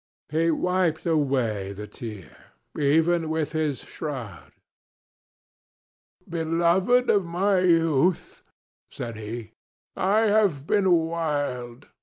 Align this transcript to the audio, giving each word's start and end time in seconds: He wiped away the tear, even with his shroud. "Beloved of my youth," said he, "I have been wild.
He 0.31 0.49
wiped 0.49 1.05
away 1.05 1.73
the 1.73 1.85
tear, 1.85 2.53
even 2.75 3.29
with 3.29 3.51
his 3.51 3.81
shroud. 3.81 4.51
"Beloved 6.27 7.07
of 7.11 7.23
my 7.23 7.59
youth," 7.59 8.41
said 8.89 9.15
he, 9.15 9.51
"I 9.95 10.21
have 10.21 10.65
been 10.65 10.91
wild. 10.91 11.87